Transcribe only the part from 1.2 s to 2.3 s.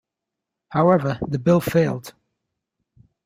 the bill failed.